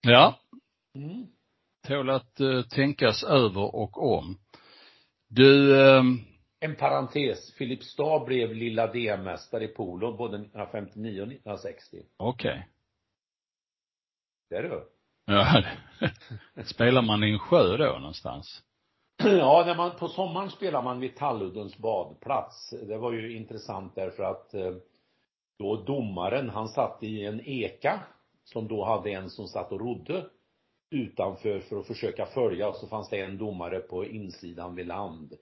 [0.00, 0.40] Ja.
[0.94, 1.26] Mm.
[1.88, 4.38] Tål att uh, tänkas över och om.
[5.28, 6.20] Du, um...
[6.60, 11.96] En parentes, Filipstad blev lilla DM-mästare i polo både 1959 och 1960.
[12.16, 12.50] Okej.
[12.50, 12.62] Okay.
[14.50, 14.88] Det är du.
[15.24, 15.64] Ja,
[16.64, 18.62] spelar man i en sjö då någonstans?
[19.24, 22.70] Ja, när man, på sommaren spelar man vid Talluddens badplats.
[22.70, 24.74] Det var ju intressant därför att eh,
[25.60, 28.00] då domaren, han satt i en eka
[28.44, 30.26] som då hade en som satt och rodde
[30.90, 35.34] utanför för att försöka följa och så fanns det en domare på insidan vid land.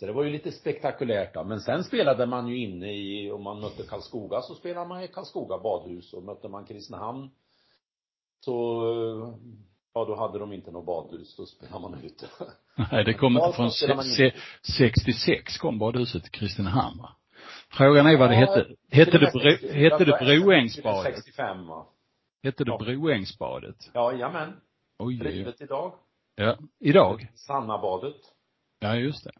[0.00, 1.44] Så det var ju lite spektakulärt då.
[1.44, 5.08] Men sen spelade man ju inne i, om man mötte Karlskoga så spelade man i
[5.08, 7.30] Karlskoga badhus och mötte man Kristinehamn
[8.40, 8.82] så,
[9.94, 12.26] ja då hade de inte något badhus, då spelade man ute.
[12.92, 14.32] Nej, det kom inte från se,
[14.76, 17.16] 66 kom badhuset till Kristinehamn va?
[17.72, 18.66] Frågan är vad det hette.
[18.90, 21.14] Hette det, bro, hette det Broängsbadet?
[21.16, 21.86] 65 va?
[22.42, 22.78] Hette det ja.
[22.78, 23.76] Broängsbadet?
[23.92, 24.52] Ja, jajamän.
[24.98, 25.92] Oj, Drivet idag.
[26.36, 27.28] Ja, idag?
[27.34, 28.16] Sannabadet.
[28.80, 29.30] Ja, just det.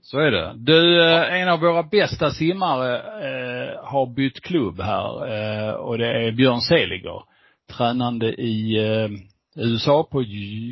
[0.00, 0.54] Så är det.
[0.56, 6.26] Du, eh, en av våra bästa simmare eh, har bytt klubb här eh, och det
[6.26, 7.22] är Björn Seliger
[7.70, 9.10] tränande i eh,
[9.56, 10.24] USA på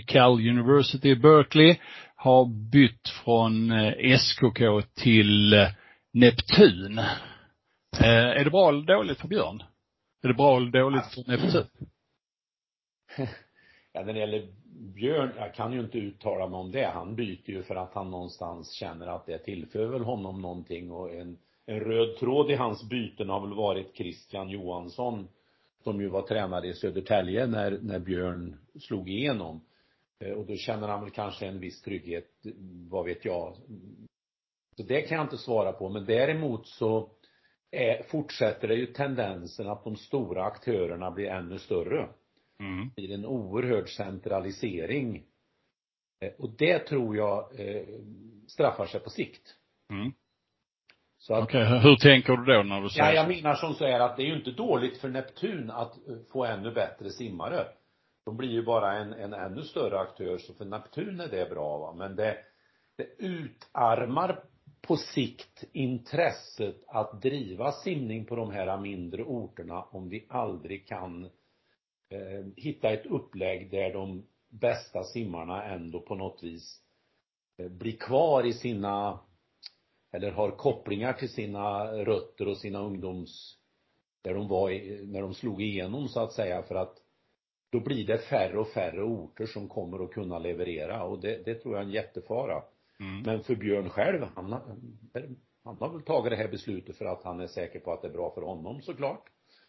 [0.06, 1.76] Cal University Berkeley
[2.16, 5.68] har bytt från eh, SKK till eh,
[6.18, 6.98] Neptun.
[6.98, 9.62] Eh, är det bra eller dåligt för Björn?
[10.22, 11.66] Är det bra eller dåligt för Neptun?
[13.92, 14.48] Ja, när det gäller
[14.94, 16.86] Björn, jag kan ju inte uttala mig om det.
[16.86, 21.14] Han byter ju för att han någonstans känner att det tillför väl honom någonting och
[21.14, 25.28] en, en röd tråd i hans byten har väl varit Christian Johansson
[25.84, 29.60] som ju var tränare i Södertälje när, när Björn slog igenom.
[30.20, 32.30] Eh, och då känner han väl kanske en viss trygghet,
[32.90, 33.56] vad vet jag.
[34.78, 37.10] Så det kan jag inte svara på, men däremot så
[37.70, 42.08] är, fortsätter det ju tendensen att de stora aktörerna blir ännu större.
[42.60, 42.90] Mm.
[42.96, 45.24] Det blir en oerhörd centralisering.
[46.20, 47.86] Eh, och det tror jag eh,
[48.48, 49.56] straffar sig på sikt.
[49.90, 50.12] Mm.
[51.28, 51.78] Okej, okay.
[51.78, 54.22] hur tänker du då när du säger Ja, jag menar som så är att det
[54.22, 57.66] är ju inte dåligt för Neptun att eh, få ännu bättre simmare.
[58.24, 61.78] De blir ju bara en, en ännu större aktör, så för Neptun är det bra
[61.78, 61.94] va.
[61.94, 62.38] Men det,
[62.96, 64.44] det utarmar
[64.88, 71.24] på sikt intresset att driva simning på de här mindre orterna om vi aldrig kan
[72.10, 76.82] eh, hitta ett upplägg där de bästa simmarna ändå på något vis
[77.58, 79.20] eh, blir kvar i sina
[80.12, 83.58] eller har kopplingar till sina rötter och sina ungdoms,
[84.22, 86.96] där de var i, när de slog igenom så att säga för att
[87.70, 91.54] då blir det färre och färre orter som kommer att kunna leverera och det, det
[91.54, 92.62] tror jag är en jättefara.
[93.00, 93.22] Mm.
[93.22, 94.52] Men för Björn själv, han,
[95.64, 98.08] han har väl tagit det här beslutet för att han är säker på att det
[98.08, 99.24] är bra för honom såklart.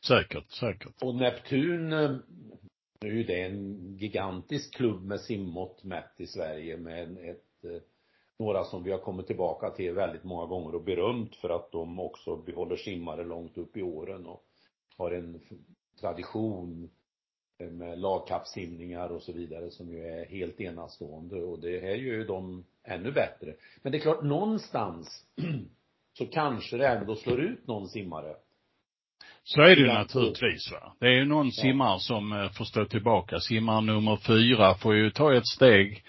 [0.08, 1.04] Säkert, säkert.
[1.04, 1.90] Och Neptun,
[3.02, 7.82] nu är ju det en gigantisk klubb med simmått mätt i Sverige med ett eh,
[8.40, 12.00] några som vi har kommit tillbaka till väldigt många gånger och berömt för att de
[12.00, 14.44] också behåller simmare långt upp i åren och
[14.98, 15.42] har en
[16.00, 16.90] tradition eh,
[17.60, 22.66] med lagkappsimningar och så vidare som ju är helt enastående och det gör ju de
[22.84, 23.54] ännu bättre.
[23.82, 25.26] Men det är klart, någonstans
[26.18, 28.36] så kanske det ändå slår ut någon simmare.
[29.44, 30.96] Så är det ju naturligtvis va.
[31.00, 33.40] Det är ju någon simmare som eh, får stå tillbaka.
[33.40, 36.04] Simmare nummer fyra får ju ta ett steg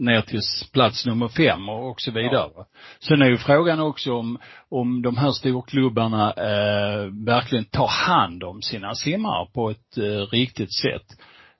[0.00, 0.40] ner till
[0.72, 2.50] plats nummer fem och så vidare.
[2.54, 2.66] Ja.
[3.00, 4.38] Sen är ju frågan också om,
[4.68, 10.74] om de här storklubbarna eh, verkligen tar hand om sina simmare på ett eh, riktigt
[10.74, 11.06] sätt.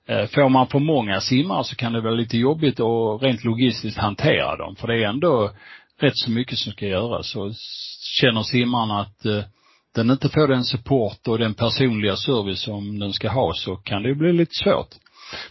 [0.07, 3.99] Eh, får man för många simmare så kan det vara lite jobbigt att rent logistiskt
[3.99, 5.51] hantera dem, för det är ändå
[5.99, 7.35] rätt så mycket som ska göras.
[7.35, 7.53] Och
[8.21, 9.43] känner simmarna att eh,
[9.95, 14.03] den inte får den support och den personliga service som den ska ha så kan
[14.03, 14.95] det bli lite svårt.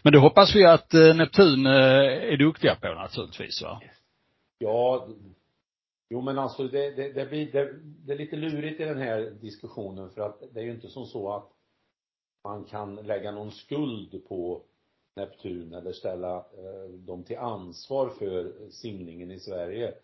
[0.02, 1.72] Men det hoppas vi att eh, Neptun eh,
[2.32, 3.80] är duktiga på naturligtvis va?
[4.58, 5.08] Ja,
[6.10, 9.32] jo men alltså det, det, det blir, det, det är lite lurigt i den här
[9.40, 11.52] diskussionen för att det är ju inte som så att
[12.44, 14.62] man kan lägga någon skuld på
[15.16, 19.94] Neptun eller ställa eh, dem till ansvar för simningen i Sverige.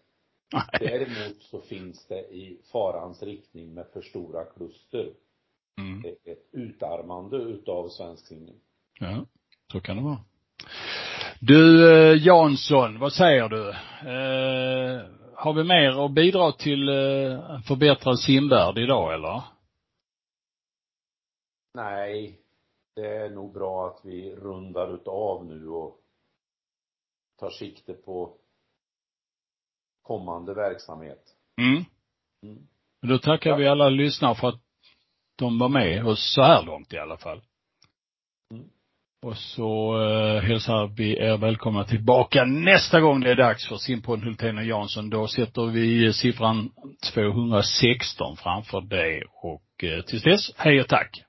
[0.52, 0.64] Nej.
[0.80, 5.12] Däremot så finns det i farans riktning med för stora kluster
[5.78, 6.04] mm.
[6.24, 8.60] ett utarmande utav svensk simning.
[9.00, 9.26] Ja.
[9.72, 10.18] Så kan det vara.
[11.40, 13.68] Du eh, Jansson, vad säger du?
[13.70, 19.42] Eh, har vi mer att bidra till eh, förbättrad simvärld idag eller?
[21.74, 22.40] Nej,
[22.94, 26.00] det är nog bra att vi rundar utav nu och
[27.38, 28.36] tar sikte på
[30.02, 31.36] kommande verksamhet.
[31.60, 31.84] Mm.
[32.42, 32.66] mm.
[33.00, 33.56] Då tackar ja.
[33.56, 34.60] vi alla lyssnare för att
[35.36, 37.42] de var med oss så här långt i alla fall.
[39.22, 44.24] Och så eh, hälsar vi er välkomna tillbaka nästa gång det är dags för Simpodden
[44.24, 45.10] Hultén och Jansson.
[45.10, 46.70] Då sätter vi siffran
[47.12, 51.22] 216 framför det och eh, tills dess, hej och tack.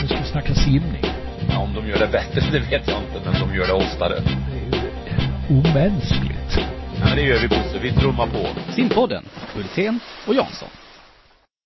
[0.00, 1.04] Nu ska vi snacka simning.
[1.48, 4.14] Ja, om de gör det bättre, det vet jag inte, men de gör det oftare.
[4.14, 6.52] Det är ju omänskligt.
[6.98, 7.78] Ja, men det gör vi Bosse.
[7.82, 8.72] Vi trummar på.
[8.72, 9.24] Simpodden,
[9.54, 10.68] Hultén och Jansson.